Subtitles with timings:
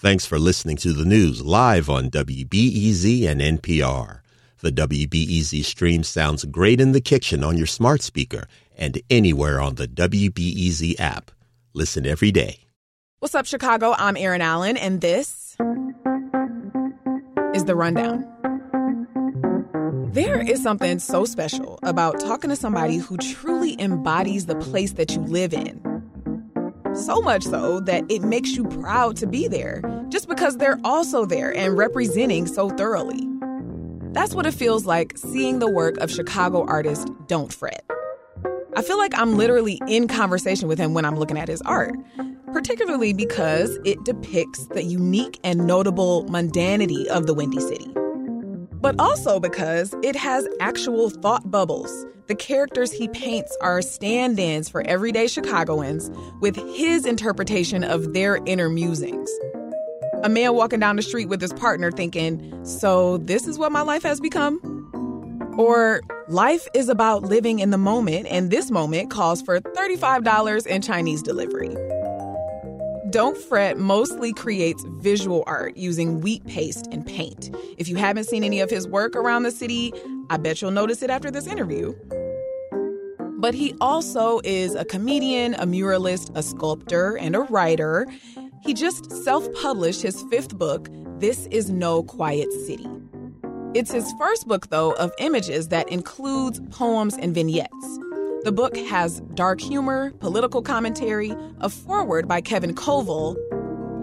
[0.00, 4.20] Thanks for listening to the news live on WBEZ and NPR.
[4.60, 8.46] The WBEZ stream sounds great in the kitchen on your smart speaker
[8.78, 11.30] and anywhere on the WBEZ app.
[11.74, 12.60] Listen every day.
[13.18, 13.94] What's up, Chicago?
[13.98, 15.58] I'm Erin Allen, and this
[17.52, 18.24] is The Rundown.
[20.14, 25.12] There is something so special about talking to somebody who truly embodies the place that
[25.12, 25.89] you live in.
[26.94, 31.24] So much so that it makes you proud to be there, just because they're also
[31.24, 33.26] there and representing so thoroughly.
[34.12, 37.88] That's what it feels like seeing the work of Chicago artist Don't Fret.
[38.76, 41.94] I feel like I'm literally in conversation with him when I'm looking at his art,
[42.52, 47.92] particularly because it depicts the unique and notable mundanity of the Windy City.
[48.80, 54.68] But also because it has actual thought bubbles the characters he paints are stand ins
[54.68, 59.28] for everyday Chicagoans with his interpretation of their inner musings.
[60.22, 63.80] A man walking down the street with his partner thinking, So this is what my
[63.82, 64.60] life has become?
[65.58, 70.82] Or life is about living in the moment, and this moment calls for $35 in
[70.82, 71.74] Chinese delivery.
[73.10, 77.52] Don't Fret mostly creates visual art using wheat paste and paint.
[77.76, 79.92] If you haven't seen any of his work around the city,
[80.28, 81.92] I bet you'll notice it after this interview.
[83.40, 88.06] But he also is a comedian, a muralist, a sculptor, and a writer.
[88.62, 90.88] He just self published his fifth book,
[91.18, 92.86] This Is No Quiet City.
[93.74, 97.98] It's his first book, though, of images that includes poems and vignettes.
[98.42, 103.36] The book has dark humor, political commentary, a foreword by Kevin Coval.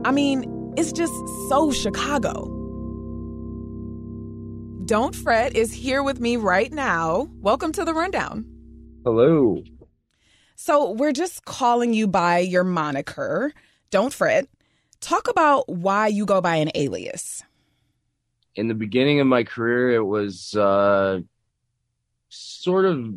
[0.05, 1.11] I mean, it's just
[1.49, 2.45] so Chicago.
[4.85, 7.27] Don't Fret is here with me right now.
[7.41, 8.45] Welcome to the Rundown.
[9.03, 9.63] Hello.
[10.55, 13.51] So, we're just calling you by your moniker.
[13.89, 14.47] Don't fret.
[15.01, 17.41] Talk about why you go by an alias.
[18.55, 21.21] In the beginning of my career, it was uh,
[22.29, 23.15] sort of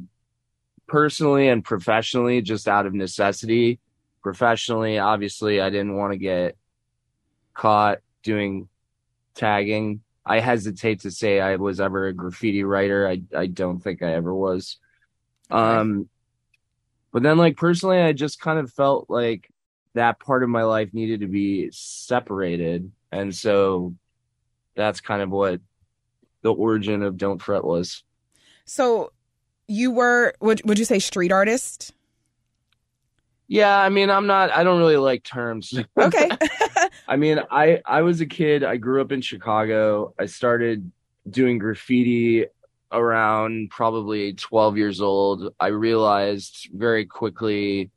[0.91, 3.79] personally and professionally just out of necessity.
[4.25, 6.57] Professionally, obviously, I didn't want to get
[7.55, 8.69] caught doing
[9.37, 10.03] tagging.
[10.27, 13.09] I hesitate to say I was ever a graffiti writer.
[13.09, 14.79] I I don't think I ever was.
[15.49, 16.09] Um
[17.13, 19.49] but then like personally I just kind of felt like
[19.95, 22.91] that part of my life needed to be separated.
[23.13, 23.95] And so
[24.75, 25.61] that's kind of what
[26.43, 28.03] the origin of Don't Fret was.
[28.65, 29.13] So
[29.71, 31.93] you were would would you say street artist?
[33.47, 35.73] Yeah, I mean, I'm not I don't really like terms.
[35.97, 36.29] Okay.
[37.09, 40.13] I mean, I I was a kid, I grew up in Chicago.
[40.19, 40.91] I started
[41.29, 42.47] doing graffiti
[42.93, 45.55] around probably 12 years old.
[45.61, 47.91] I realized very quickly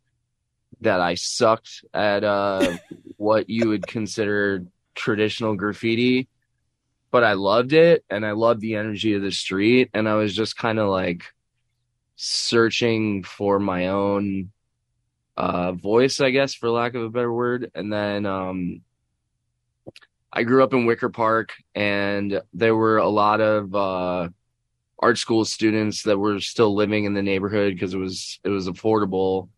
[0.81, 2.77] that I sucked at uh
[3.17, 4.63] what you would consider
[4.93, 6.27] traditional graffiti,
[7.09, 10.35] but I loved it and I loved the energy of the street and I was
[10.35, 11.25] just kind of like
[12.15, 14.51] searching for my own
[15.35, 17.71] uh voice i guess for lack of a better word.
[17.73, 18.81] And then um
[20.31, 24.29] i grew up in wicker park and there were a lot of uh
[24.99, 28.67] art school students that were still living in the neighborhood because it was it was
[28.67, 29.49] affordable.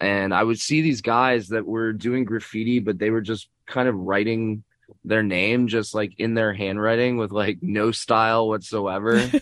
[0.00, 3.88] And i would see these guys that were doing graffiti but they were just kind
[3.88, 4.64] of writing
[5.04, 9.30] their name just like in their handwriting with like no style whatsoever.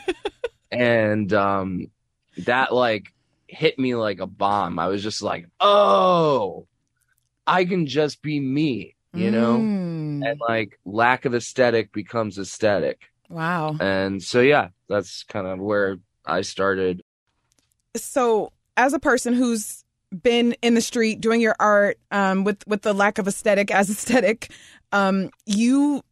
[0.73, 1.91] And um
[2.39, 3.13] that like
[3.47, 4.79] hit me like a bomb.
[4.79, 6.67] I was just like, oh,
[7.47, 9.59] I can just be me, you know?
[9.59, 10.29] Mm.
[10.29, 13.11] And like lack of aesthetic becomes aesthetic.
[13.29, 13.77] Wow.
[13.81, 17.03] And so, yeah, that's kind of where I started.
[17.97, 19.85] So, as a person who's
[20.23, 23.91] been in the street doing your art um, with with the lack of aesthetic as
[23.91, 24.51] aesthetic,
[24.93, 26.03] um, you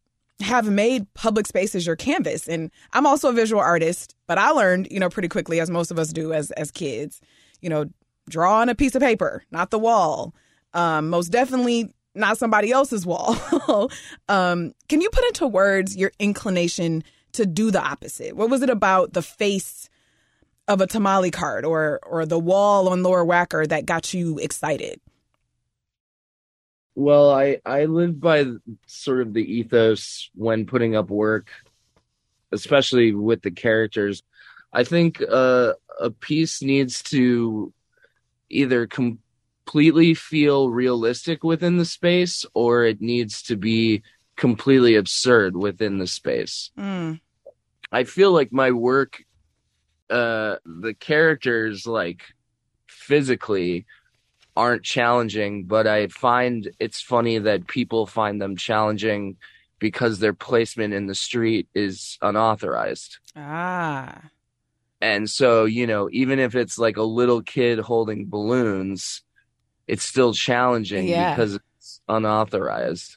[0.41, 2.47] have made public spaces your canvas.
[2.47, 5.91] And I'm also a visual artist, but I learned, you know, pretty quickly, as most
[5.91, 7.21] of us do as as kids,
[7.61, 7.85] you know,
[8.29, 10.33] draw on a piece of paper, not the wall.
[10.73, 13.35] Um, most definitely not somebody else's wall.
[14.29, 17.03] um, can you put into words your inclination
[17.33, 18.35] to do the opposite?
[18.35, 19.89] What was it about the face
[20.67, 25.01] of a tamale card or or the wall on Lower Wacker that got you excited?
[26.99, 28.45] Well, I I live by
[28.85, 31.49] sort of the ethos when putting up work,
[32.51, 34.21] especially with the characters.
[34.73, 37.71] I think uh, a piece needs to
[38.49, 44.03] either completely feel realistic within the space, or it needs to be
[44.35, 46.69] completely absurd within the space.
[46.77, 47.21] Mm.
[47.93, 49.23] I feel like my work,
[50.09, 52.23] uh, the characters like
[52.87, 53.85] physically
[54.59, 59.37] aren't challenging, but I find it's funny that people find them challenging
[59.79, 63.19] because their placement in the street is unauthorized.
[63.37, 64.21] Ah.
[64.99, 69.23] And so, you know, even if it's like a little kid holding balloons,
[69.87, 71.33] it's still challenging Yeah.
[71.33, 73.15] because it's unauthorized.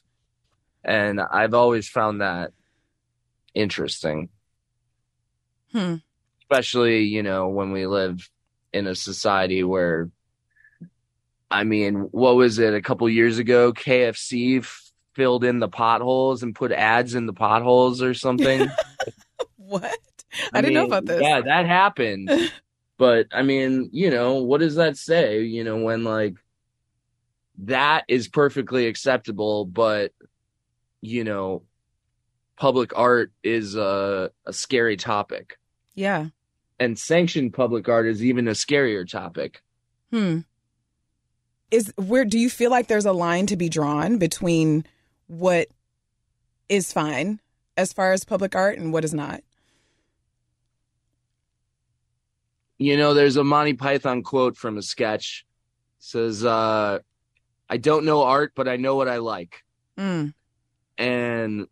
[0.85, 2.51] And I've always found that
[3.53, 4.29] interesting,
[5.73, 5.95] Hmm.
[6.41, 8.29] especially, you know, when we live
[8.71, 10.09] in a society where,
[11.53, 13.71] I mean, what was it a couple years ago?
[13.71, 18.67] KFC f- filled in the potholes and put ads in the potholes or something.
[19.55, 19.97] What?
[20.51, 21.21] I, didn't know about this.
[21.21, 22.29] Yeah, that happened.
[22.97, 25.41] but I mean, you know, what does that say?
[25.41, 26.35] You know, when like
[27.59, 30.11] that is perfectly acceptable, but
[31.01, 31.63] you know,
[32.55, 35.57] public art is a, a scary topic.
[35.95, 36.27] Yeah.
[36.79, 39.63] And sanctioned public art is even a scarier topic.
[40.11, 40.39] Hmm.
[41.73, 44.85] Is where do you feel like there's a line to be drawn between
[45.25, 45.69] what
[46.69, 47.39] is fine
[47.75, 49.41] as far as public art and what is not?
[52.77, 55.47] You know, there's a Monty Python quote from a sketch.
[55.97, 56.99] It says, uh,
[57.67, 59.63] I don't know art, but I know what I like.
[59.97, 60.27] Hmm.
[60.99, 61.67] and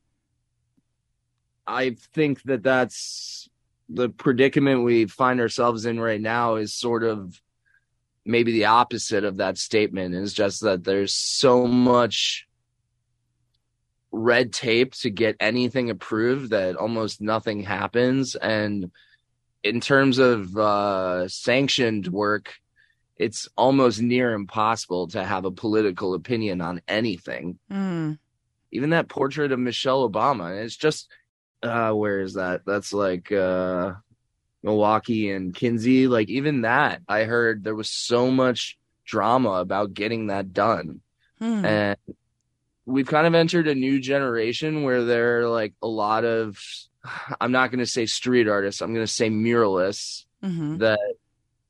[1.67, 3.49] I think that that's
[3.87, 7.39] the predicament we find ourselves in right now is sort of
[8.25, 12.47] maybe the opposite of that statement is just that there's so much
[14.11, 18.91] red tape to get anything approved that almost nothing happens and
[19.63, 22.53] in terms of uh sanctioned work
[23.15, 28.13] it's almost near impossible to have a political opinion on anything Hmm.
[28.71, 30.61] even that portrait of Michelle Obama.
[30.63, 31.07] It's just
[31.63, 32.61] uh where is that?
[32.65, 33.93] That's like uh
[34.63, 36.07] Milwaukee and Kinzie.
[36.07, 41.01] Like even that, I heard there was so much drama about getting that done.
[41.39, 41.65] Hmm.
[41.65, 41.97] And
[42.85, 46.59] we've kind of entered a new generation where there are like a lot of
[47.39, 50.79] I'm not gonna say street artists, I'm gonna say muralists Mhm.
[50.79, 50.99] that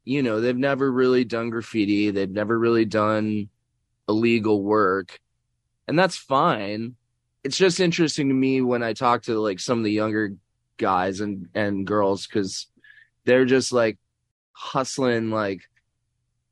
[0.04, 3.50] you know they've never really done graffiti they've never really done
[4.10, 5.20] illegal work
[5.88, 6.96] and that's fine
[7.44, 10.34] it's just interesting to me when i talk to like some of the younger
[10.78, 12.66] guys and and girls because
[13.26, 13.98] they're just like
[14.54, 15.62] hustling like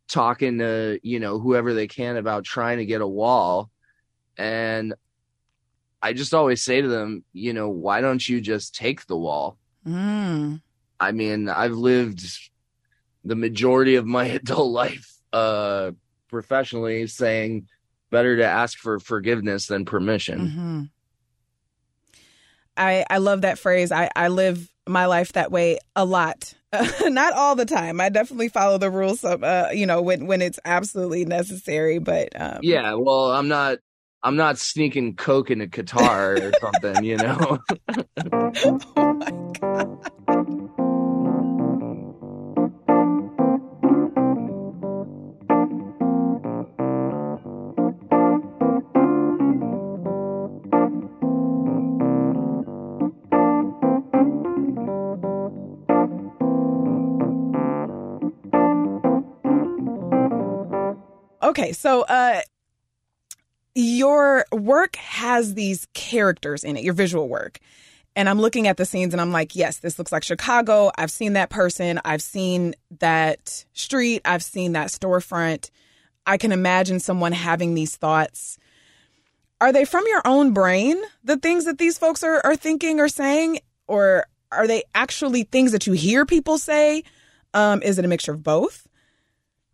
[0.07, 3.69] talking to you know whoever they can about trying to get a wall
[4.37, 4.93] and
[6.01, 9.57] i just always say to them you know why don't you just take the wall
[9.85, 10.55] Hmm.
[10.99, 12.25] I mean, I've lived
[13.23, 15.91] the majority of my adult life uh
[16.27, 17.67] professionally saying
[18.09, 20.89] better to ask for forgiveness than permission.
[22.79, 23.91] I I love that phrase.
[23.91, 26.53] I I live my life that way a lot.
[27.03, 27.99] Not all the time.
[27.99, 29.23] I definitely follow the rules.
[29.23, 31.99] Of, uh, you know, when when it's absolutely necessary.
[31.99, 33.79] But um, Yeah, well, I'm not
[34.23, 37.59] I'm not sneaking coke in a Qatar or something, you know.
[38.97, 40.78] oh my god.
[61.59, 62.41] Okay, so uh
[63.75, 67.59] your work has these characters in it, your visual work.
[68.15, 70.91] And I'm looking at the scenes and I'm like, yes, this looks like Chicago.
[70.97, 71.99] I've seen that person.
[72.03, 74.21] I've seen that street.
[74.25, 75.69] I've seen that storefront.
[76.25, 78.57] I can imagine someone having these thoughts.
[79.61, 83.09] Are they from your own brain, the things that these folks are, are thinking or
[83.09, 83.59] saying?
[83.87, 87.03] Or are they actually things that you hear people say?
[87.53, 88.87] Um, is it a mixture of both?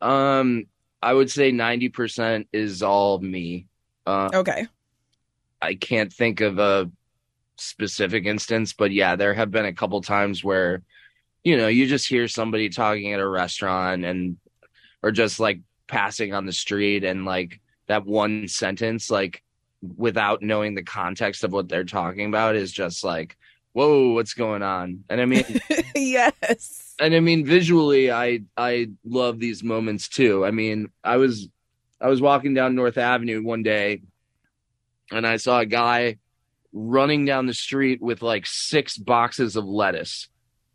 [0.02, 0.66] um
[1.06, 3.68] I would say 90% is all me.
[4.08, 4.66] Uh Okay.
[5.62, 6.90] I can't think of a
[7.58, 10.82] specific instance, but yeah, there have been a couple times where,
[11.44, 14.38] you know, you just hear somebody talking at a restaurant and,
[15.04, 19.44] or just like passing on the street and like that one sentence, like
[19.82, 23.38] without knowing the context of what they're talking about, is just like,
[23.74, 25.04] whoa, what's going on?
[25.08, 25.46] And I mean,
[25.96, 26.85] yes.
[27.00, 30.46] And I mean visually I I love these moments too.
[30.46, 31.50] I mean, I was
[32.00, 34.02] I was walking down North Avenue one day
[35.12, 36.18] and I saw a guy
[36.74, 40.28] running down the street with like six boxes of lettuce.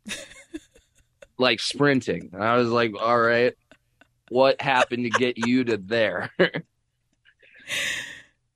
[1.37, 2.29] like sprinting.
[2.33, 3.53] And I was like, "All right.
[4.29, 6.29] What happened to get you to there?"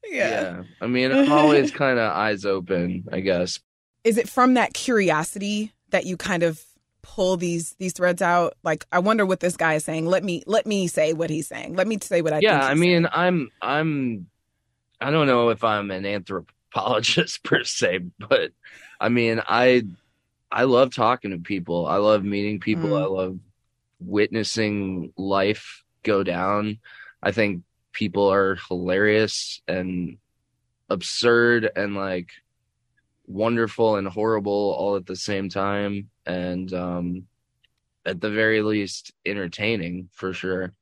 [0.10, 0.64] yeah.
[0.82, 3.60] I mean, I'm always kind of eyes open, I guess.
[4.04, 6.64] is it from that curiosity that you kind of
[7.06, 8.56] pull these these threads out?
[8.64, 10.08] Like, I wonder what this guy is saying.
[10.08, 11.76] Let me let me say what he's saying.
[11.76, 12.40] Let me say what I.
[12.40, 13.08] Yeah, I mean, saying.
[13.14, 14.28] I'm I'm
[15.00, 18.52] I don't know if I'm an anthropologist per se, but
[19.00, 19.84] I mean, I
[20.52, 21.86] I love talking to people.
[21.86, 22.90] I love meeting people.
[22.90, 23.02] Mm.
[23.02, 23.40] I love
[24.00, 26.80] witnessing life go down.
[27.22, 30.18] I think people are hilarious and
[30.90, 32.30] absurd and like
[33.28, 37.28] wonderful and horrible all at the same time and um
[38.06, 40.74] at the very least entertaining for sure.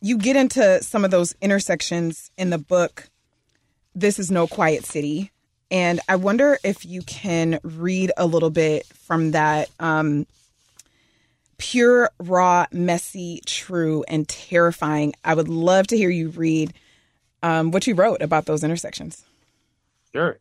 [0.00, 3.08] You get into some of those intersections in the book
[3.94, 5.32] this is no quiet city
[5.72, 10.24] and i wonder if you can read a little bit from that um
[11.58, 15.12] pure raw messy true and terrifying.
[15.24, 16.72] I would love to hear you read
[17.42, 19.24] um, what you wrote about those intersections.
[20.14, 20.38] Sure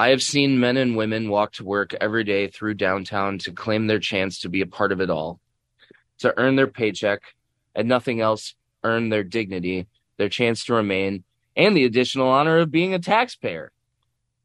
[0.00, 3.86] I have seen men and women walk to work every day through downtown to claim
[3.86, 5.40] their chance to be a part of it all,
[6.20, 7.20] to earn their paycheck
[7.74, 12.70] and nothing else, earn their dignity, their chance to remain, and the additional honor of
[12.70, 13.72] being a taxpayer.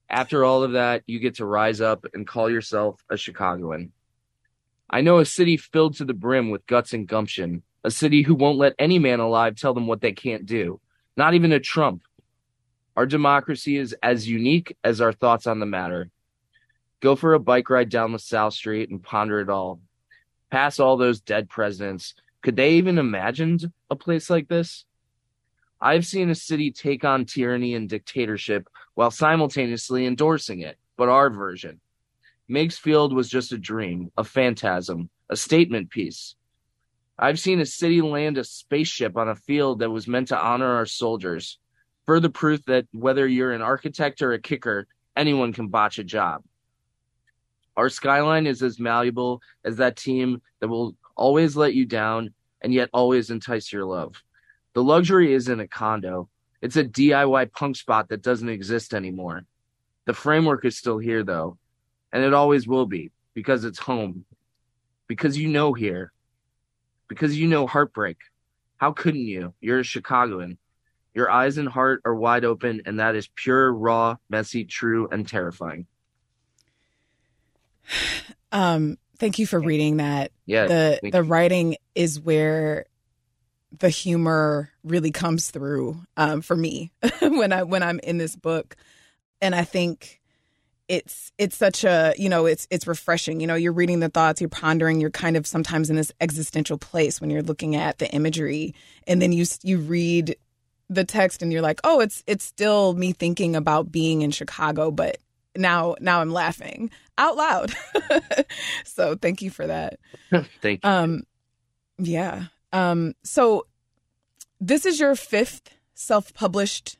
[0.09, 3.93] After all of that, you get to rise up and call yourself a Chicagoan.
[4.89, 8.35] I know a city filled to the brim with guts and gumption, a city who
[8.35, 10.81] won't let any man alive tell them what they can't do,
[11.15, 12.03] not even a Trump
[12.95, 16.09] our democracy is as unique as our thoughts on the matter.
[17.01, 19.81] Go for a bike ride down South Street and ponder it all.
[20.49, 22.15] Pass all those dead presidents.
[22.41, 24.85] Could they even imagined a place like this?
[25.81, 31.29] I've seen a city take on tyranny and dictatorship while simultaneously endorsing it, but our
[31.29, 31.81] version.
[32.47, 36.35] Meigs Field was just a dream, a phantasm, a statement piece.
[37.19, 40.75] I've seen a city land a spaceship on a field that was meant to honor
[40.75, 41.59] our soldiers
[42.05, 46.43] further proof that whether you're an architect or a kicker, anyone can botch a job.
[47.77, 52.73] Our skyline is as malleable as that team that will always let you down and
[52.73, 54.23] yet always entice your love.
[54.73, 56.29] The luxury isn't a condo,
[56.61, 59.45] it's a DIY punk spot that doesn't exist anymore.
[60.05, 61.57] The framework is still here, though,
[62.11, 64.25] and it always will be because it's home.
[65.07, 66.11] Because you know here.
[67.07, 68.17] Because you know heartbreak.
[68.77, 69.53] How couldn't you?
[69.61, 70.57] You're a Chicagoan.
[71.15, 75.27] Your eyes and heart are wide open, and that is pure, raw, messy, true, and
[75.27, 75.87] terrifying.
[78.51, 80.31] Um, thank you for reading that.
[80.45, 80.67] Yeah.
[80.67, 81.29] The the you.
[81.29, 82.85] writing is where
[83.79, 88.77] the humor really comes through um, for me when I when I'm in this book,
[89.41, 90.21] and I think
[90.87, 94.39] it's it's such a you know it's it's refreshing you know you're reading the thoughts
[94.39, 98.09] you're pondering you're kind of sometimes in this existential place when you're looking at the
[98.11, 98.73] imagery
[99.07, 100.35] and then you you read
[100.89, 104.91] the text and you're like, "Oh, it's it's still me thinking about being in Chicago,
[104.91, 105.17] but
[105.55, 107.73] now now I'm laughing out loud."
[108.85, 109.99] so, thank you for that.
[110.61, 110.89] thank you.
[110.89, 111.23] Um
[111.97, 112.45] yeah.
[112.73, 113.65] Um so
[114.59, 116.97] this is your fifth self-published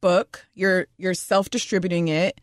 [0.00, 0.46] book.
[0.54, 2.40] You're you're self-distributing it.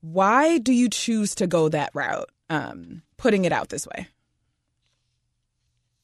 [0.00, 2.30] Why do you choose to go that route?
[2.50, 4.08] Um putting it out this way?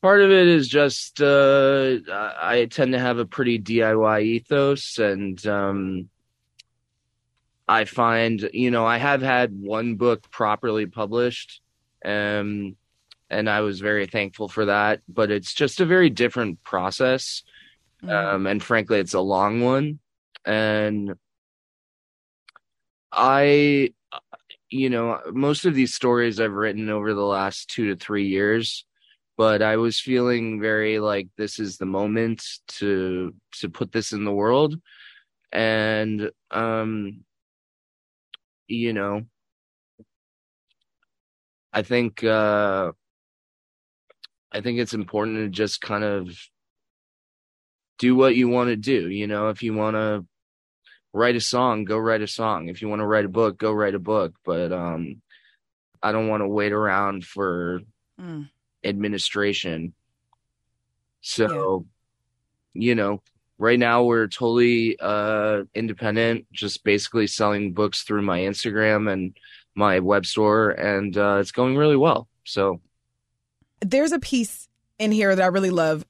[0.02, 5.44] Part of it is just uh, I tend to have a pretty DIY ethos, and
[5.46, 6.08] um,
[7.68, 11.60] I find you know I have had one book properly published,
[12.04, 12.76] um,
[13.28, 15.02] and I was very thankful for that.
[15.08, 17.42] But it's just a very different process,
[18.02, 18.10] mm.
[18.10, 19.98] um, and frankly, it's a long one,
[20.44, 21.14] and
[23.12, 23.92] I.
[24.72, 28.84] You know, most of these stories I've written over the last two to three years,
[29.40, 32.44] but I was feeling very like this is the moment
[32.76, 34.78] to to put this in the world.
[35.50, 37.24] And um
[38.68, 39.22] you know
[41.72, 42.92] I think uh
[44.52, 46.36] I think it's important to just kind of
[47.98, 50.26] do what you want to do, you know, if you want to
[51.14, 52.68] write a song, go write a song.
[52.68, 55.22] If you want to write a book, go write a book, but um
[56.02, 57.80] I don't want to wait around for
[58.20, 58.46] mm
[58.84, 59.92] administration.
[61.20, 61.86] So,
[62.74, 62.82] yeah.
[62.82, 63.22] you know,
[63.58, 69.36] right now we're totally uh independent, just basically selling books through my Instagram and
[69.74, 72.26] my web store and uh it's going really well.
[72.44, 72.80] So
[73.80, 74.68] there's a piece
[74.98, 76.04] in here that I really love.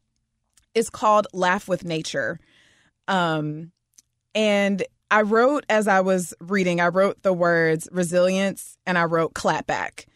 [0.75, 2.39] It's called Laugh with Nature.
[3.09, 3.73] Um
[4.35, 9.35] and I wrote as I was reading, I wrote the words resilience and I wrote
[9.35, 10.07] clapback.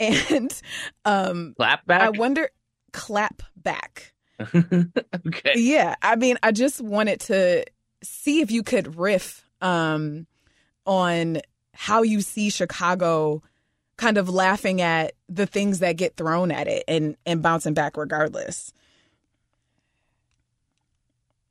[0.00, 0.60] And
[1.04, 2.02] um clap back.
[2.02, 2.50] I wonder
[2.92, 4.12] clap back.
[4.40, 5.52] okay.
[5.54, 7.64] Yeah, I mean, I just wanted to
[8.02, 10.26] see if you could riff um
[10.86, 11.40] on
[11.74, 13.42] how you see Chicago
[13.96, 17.96] kind of laughing at the things that get thrown at it and and bouncing back
[17.96, 18.72] regardless.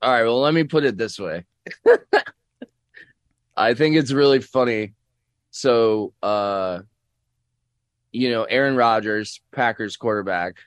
[0.01, 1.45] All right, well, let me put it this way.
[3.57, 4.93] I think it's really funny.
[5.51, 6.81] So, uh,
[8.11, 10.57] you know, Aaron Rodgers, Packers quarterback,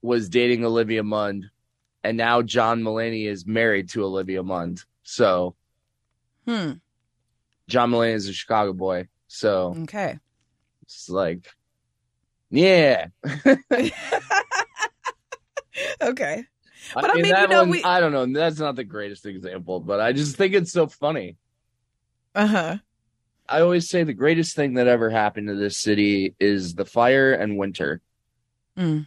[0.00, 1.50] was dating Olivia Munn,
[2.04, 4.76] and now John Mulaney is married to Olivia Munn.
[5.02, 5.54] So,
[6.46, 6.72] Hmm.
[7.68, 9.06] John Mulaney is a Chicago boy.
[9.28, 10.18] So Okay.
[10.82, 11.48] it's like,
[12.50, 13.06] yeah.
[16.02, 16.44] okay.
[16.94, 18.26] But I mean, mean, you know, one, we- I don't know.
[18.26, 21.36] That's not the greatest example, but I just think it's so funny.
[22.34, 22.76] Uh huh.
[23.48, 27.32] I always say the greatest thing that ever happened to this city is the fire
[27.32, 28.00] and winter.
[28.78, 29.06] Mm.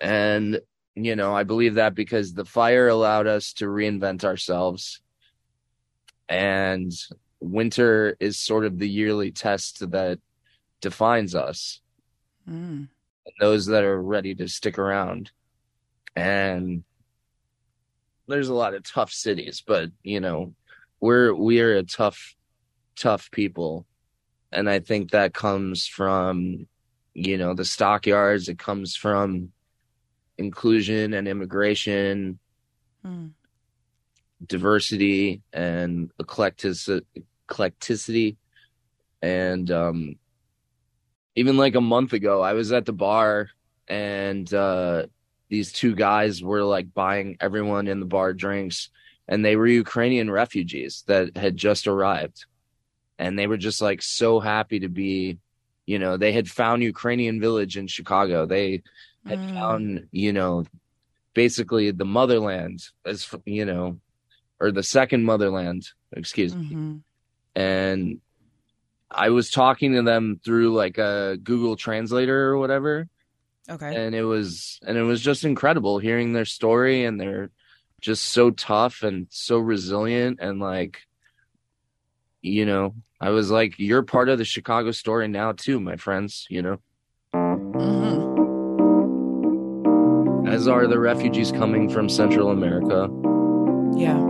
[0.00, 0.60] And,
[0.94, 5.00] you know, I believe that because the fire allowed us to reinvent ourselves.
[6.28, 6.92] And
[7.40, 10.18] winter is sort of the yearly test that
[10.80, 11.80] defines us,
[12.48, 12.88] Mm.
[13.40, 15.30] those that are ready to stick around.
[16.16, 16.84] And
[18.26, 20.54] there's a lot of tough cities, but, you know,
[21.00, 22.34] we're, we are a tough,
[22.96, 23.86] tough people.
[24.52, 26.66] And I think that comes from,
[27.14, 28.48] you know, the stockyards.
[28.48, 29.52] It comes from
[30.38, 32.38] inclusion and immigration,
[33.04, 33.32] Mm.
[34.46, 37.04] diversity and eclectic-
[37.46, 38.36] eclecticity.
[39.20, 40.16] And um,
[41.36, 43.50] even like a month ago, I was at the bar
[43.88, 45.06] and uh,
[45.48, 48.88] these two guys were like buying everyone in the bar drinks,
[49.28, 52.46] and they were Ukrainian refugees that had just arrived.
[53.18, 55.38] And they were just like so happy to be,
[55.86, 58.46] you know, they had found Ukrainian village in Chicago.
[58.46, 58.82] They
[59.26, 59.54] had Mm.
[59.54, 60.64] found, you know,
[61.34, 64.00] basically the motherland as you know,
[64.60, 66.70] or the second motherland, excuse me.
[66.70, 67.00] Mhm.
[67.54, 68.20] And
[69.10, 73.08] I was talking to them through like a Google Translator or whatever,
[73.70, 73.94] Okay.
[74.04, 77.50] and it was and it was just incredible hearing their story and they're
[78.00, 81.02] just so tough and so resilient and like
[82.44, 86.46] you know, I was like you're part of the Chicago story now too, my friends,
[86.50, 86.78] you know.
[87.32, 88.32] hmm
[90.46, 93.08] As are the refugees coming from Central America.
[93.96, 94.20] Yeah.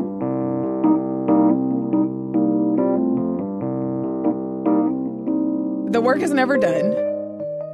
[5.93, 6.93] The work is never done.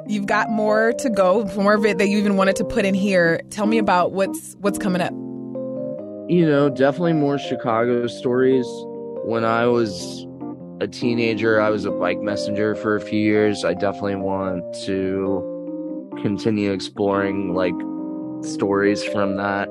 [0.07, 2.95] You've got more to go, more of it that you even wanted to put in
[2.95, 3.41] here.
[3.51, 5.13] Tell me about what's what's coming up.
[6.29, 8.67] you know, definitely more Chicago stories.
[9.25, 10.27] When I was
[10.81, 13.65] a teenager, I was a bike messenger for a few years.
[13.65, 17.75] I definitely want to continue exploring like
[18.43, 19.69] stories from that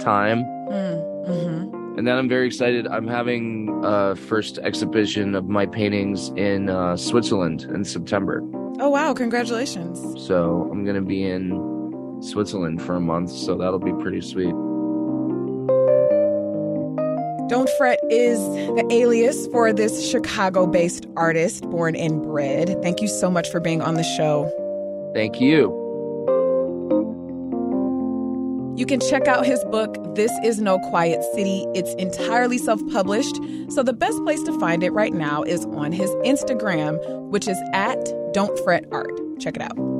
[0.00, 0.44] time.
[0.70, 1.98] Mm-hmm.
[1.98, 2.86] And then I'm very excited.
[2.86, 8.42] I'm having a first exhibition of my paintings in uh, Switzerland in September.
[8.80, 9.14] Oh wow!
[9.14, 10.00] Congratulations.
[10.26, 13.30] So I'm going to be in Switzerland for a month.
[13.30, 14.54] So that'll be pretty sweet.
[17.48, 22.80] Don't Fret is the alias for this Chicago based artist born and bred.
[22.80, 24.50] Thank you so much for being on the show.
[25.14, 25.82] Thank you.
[28.76, 31.66] You can check out his book, This Is No Quiet City.
[31.74, 33.36] It's entirely self published,
[33.68, 37.58] so the best place to find it right now is on his Instagram, which is
[37.72, 38.02] at
[38.32, 39.12] Don't Fret Art.
[39.38, 39.93] Check it out.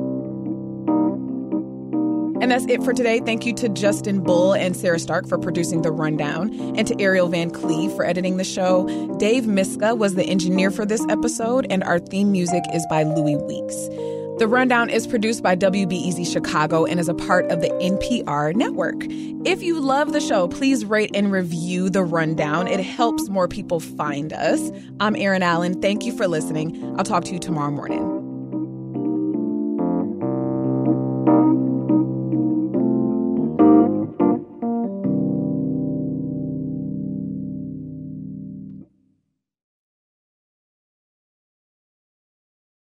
[2.45, 3.21] And that's it for today.
[3.21, 7.27] Thank you to Justin Bull and Sarah Stark for producing The Rundown, and to Ariel
[7.27, 8.85] Van Cleave for editing the show.
[9.17, 13.37] Dave Miska was the engineer for this episode, and our theme music is by Louis
[13.37, 13.75] Weeks.
[14.37, 19.07] The Rundown is produced by WBEZ Chicago and is a part of the NPR network.
[19.43, 22.67] If you love the show, please rate and review The Rundown.
[22.67, 24.71] It helps more people find us.
[24.99, 25.81] I'm Erin Allen.
[25.81, 26.95] Thank you for listening.
[26.95, 28.24] I'll talk to you tomorrow morning.